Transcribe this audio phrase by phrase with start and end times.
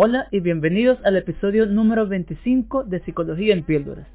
[0.00, 4.06] Hola y bienvenidos al episodio número 25 de Psicología en Píldoras,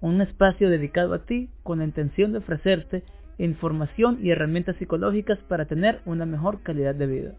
[0.00, 3.04] un espacio dedicado a ti con la intención de ofrecerte
[3.38, 7.34] información y herramientas psicológicas para tener una mejor calidad de vida.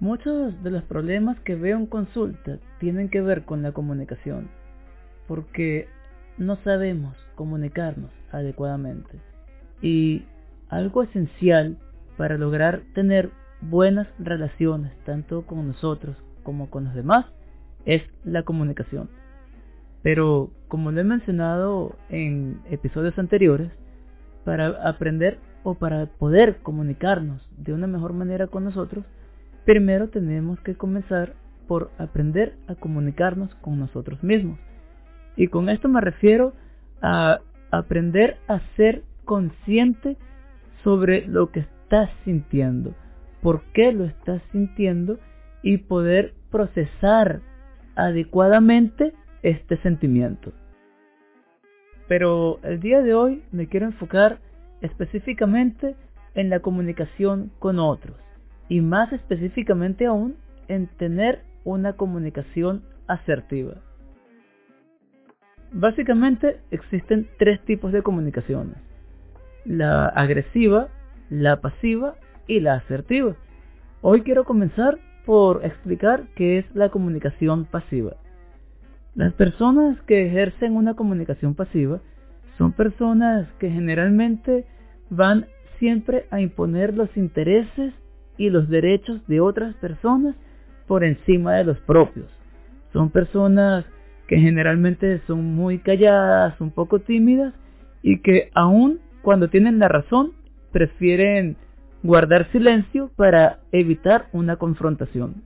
[0.00, 4.48] Muchos de los problemas que veo en consulta tienen que ver con la comunicación,
[5.28, 5.88] porque
[6.38, 9.18] no sabemos comunicarnos adecuadamente.
[9.82, 10.24] Y
[10.70, 11.76] algo esencial
[12.16, 17.26] para lograr tener buenas relaciones, tanto con nosotros como con los demás,
[17.84, 19.10] es la comunicación.
[20.02, 23.70] Pero, como lo he mencionado en episodios anteriores,
[24.44, 29.04] para aprender o para poder comunicarnos de una mejor manera con nosotros,
[29.64, 31.34] primero tenemos que comenzar
[31.68, 34.58] por aprender a comunicarnos con nosotros mismos.
[35.36, 36.52] Y con esto me refiero
[37.02, 37.38] a
[37.70, 40.16] aprender a ser consciente
[40.82, 42.94] sobre lo que estás sintiendo,
[43.42, 45.18] por qué lo estás sintiendo
[45.62, 47.40] y poder procesar
[47.94, 50.52] adecuadamente este sentimiento.
[52.08, 54.40] Pero el día de hoy me quiero enfocar
[54.80, 55.94] específicamente
[56.34, 58.16] en la comunicación con otros
[58.70, 60.36] y más específicamente aún
[60.68, 63.74] en tener una comunicación asertiva.
[65.72, 68.76] Básicamente existen tres tipos de comunicaciones.
[69.64, 70.88] La agresiva,
[71.28, 72.14] la pasiva
[72.46, 73.34] y la asertiva.
[74.02, 78.16] Hoy quiero comenzar por explicar qué es la comunicación pasiva.
[79.16, 82.00] Las personas que ejercen una comunicación pasiva
[82.56, 84.64] son personas que generalmente
[85.10, 85.46] van
[85.80, 87.94] siempre a imponer los intereses
[88.40, 90.34] y los derechos de otras personas
[90.86, 92.26] por encima de los propios.
[92.90, 93.84] Son personas
[94.28, 97.52] que generalmente son muy calladas, un poco tímidas
[98.02, 100.32] y que aun cuando tienen la razón
[100.72, 101.58] prefieren
[102.02, 105.42] guardar silencio para evitar una confrontación.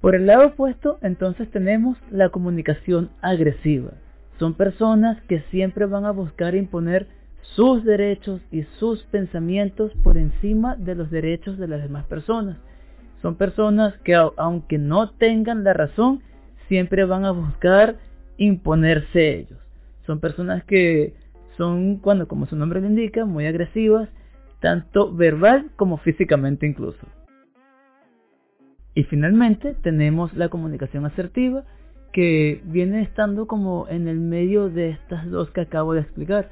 [0.00, 3.90] Por el lado opuesto, entonces tenemos la comunicación agresiva.
[4.38, 7.08] Son personas que siempre van a buscar imponer
[7.42, 12.56] sus derechos y sus pensamientos por encima de los derechos de las demás personas.
[13.20, 16.22] Son personas que aunque no tengan la razón,
[16.68, 17.96] siempre van a buscar
[18.38, 19.58] imponerse ellos.
[20.06, 21.14] Son personas que
[21.56, 24.08] son, cuando como su nombre lo indica, muy agresivas
[24.62, 27.06] tanto verbal como físicamente incluso.
[28.94, 31.64] Y finalmente tenemos la comunicación asertiva,
[32.12, 36.50] que viene estando como en el medio de estas dos que acabo de explicar,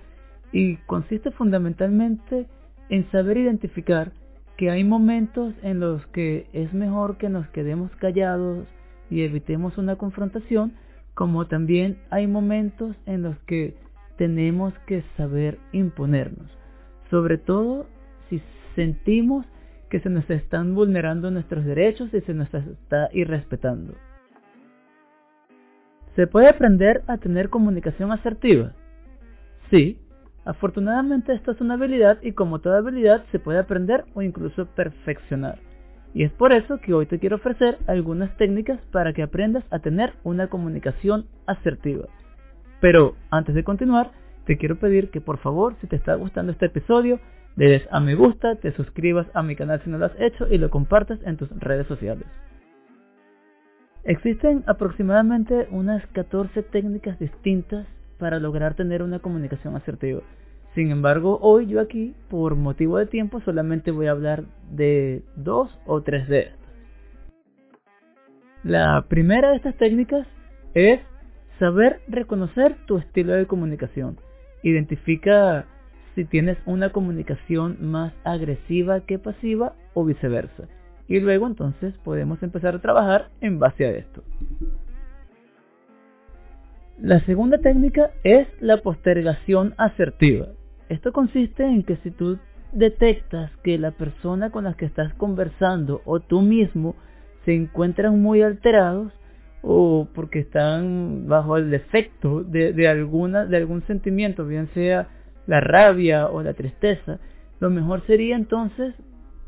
[0.52, 2.46] y consiste fundamentalmente
[2.88, 4.12] en saber identificar
[4.56, 8.66] que hay momentos en los que es mejor que nos quedemos callados
[9.08, 10.72] y evitemos una confrontación,
[11.14, 13.74] como también hay momentos en los que
[14.16, 16.50] tenemos que saber imponernos,
[17.10, 17.86] sobre todo
[18.28, 18.42] si
[18.74, 19.46] sentimos
[19.88, 23.94] que se nos están vulnerando nuestros derechos y se nos está irrespetando.
[26.16, 28.72] ¿Se puede aprender a tener comunicación asertiva?
[29.70, 29.98] Sí,
[30.44, 35.58] afortunadamente esta es una habilidad y como toda habilidad se puede aprender o incluso perfeccionar.
[36.12, 39.78] Y es por eso que hoy te quiero ofrecer algunas técnicas para que aprendas a
[39.78, 42.06] tener una comunicación asertiva.
[42.80, 44.10] Pero antes de continuar,
[44.44, 47.20] te quiero pedir que por favor, si te está gustando este episodio,
[47.56, 50.46] le des a me gusta, te suscribas a mi canal si no lo has hecho
[50.48, 52.26] y lo compartas en tus redes sociales.
[54.04, 57.86] Existen aproximadamente unas 14 técnicas distintas
[58.20, 60.20] para lograr tener una comunicación asertiva.
[60.74, 65.76] Sin embargo, hoy yo aquí, por motivo de tiempo, solamente voy a hablar de dos
[65.86, 66.60] o tres de estas.
[68.62, 70.28] La primera de estas técnicas
[70.74, 71.00] es
[71.58, 74.18] saber reconocer tu estilo de comunicación.
[74.62, 75.66] Identifica
[76.14, 80.68] si tienes una comunicación más agresiva que pasiva o viceversa.
[81.08, 84.22] Y luego entonces podemos empezar a trabajar en base a esto.
[87.02, 90.48] La segunda técnica es la postergación asertiva.
[90.90, 92.36] Esto consiste en que si tú
[92.72, 96.94] detectas que la persona con la que estás conversando o tú mismo
[97.46, 99.14] se encuentran muy alterados
[99.62, 105.08] o porque están bajo el efecto de, alguna, de algún sentimiento, bien sea
[105.46, 107.18] la rabia o la tristeza,
[107.60, 108.94] lo mejor sería entonces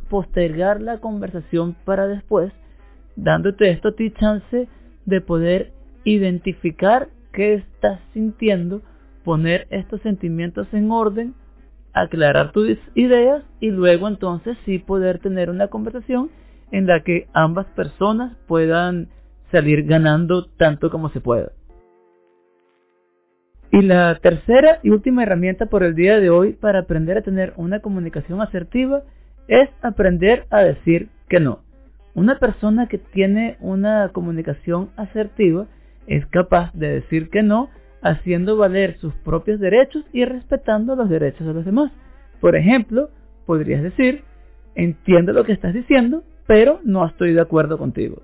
[0.08, 2.50] postergar la conversación para después,
[3.14, 4.69] dándote esto a ti chance
[5.04, 5.72] de poder
[6.04, 8.82] identificar qué estás sintiendo,
[9.25, 11.34] poner estos sentimientos en orden,
[11.93, 16.31] aclarar tus ideas y luego entonces sí poder tener una conversación
[16.70, 19.08] en la que ambas personas puedan
[19.50, 21.52] salir ganando tanto como se pueda.
[23.70, 27.55] Y la tercera y última herramienta por el día de hoy para aprender a tener
[27.56, 29.02] una comunicación asertiva
[29.49, 31.61] es aprender a decir que no.
[32.14, 35.67] Una persona que tiene una comunicación asertiva
[36.06, 37.70] es capaz de decir que no
[38.02, 41.93] haciendo valer sus propios derechos y respetando los derechos de los demás.
[42.40, 43.10] Por ejemplo,
[43.46, 44.25] podrías decir,
[44.75, 48.22] entiendo lo que estás diciendo, pero no estoy de acuerdo contigo.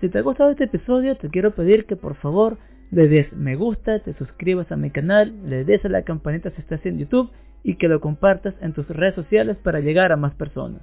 [0.00, 2.58] Si te ha gustado este episodio, te quiero pedir que por favor
[2.90, 6.60] le des me gusta, te suscribas a mi canal, le des a la campanita si
[6.60, 7.30] estás en YouTube
[7.62, 10.82] y que lo compartas en tus redes sociales para llegar a más personas.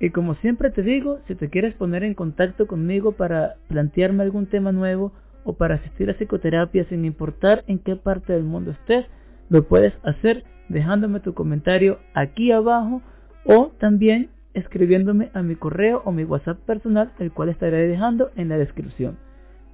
[0.00, 4.46] Y como siempre te digo, si te quieres poner en contacto conmigo para plantearme algún
[4.46, 5.12] tema nuevo
[5.44, 9.06] o para asistir a psicoterapia sin importar en qué parte del mundo estés,
[9.48, 13.02] lo puedes hacer dejándome tu comentario aquí abajo
[13.44, 18.48] o también escribiéndome a mi correo o mi WhatsApp personal, el cual estaré dejando en
[18.48, 19.16] la descripción.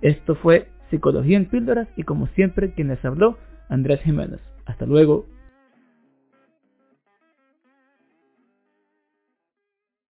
[0.00, 3.38] Esto fue Psicología en Píldoras y como siempre quien les habló,
[3.68, 4.40] Andrés Jiménez.
[4.66, 5.26] Hasta luego.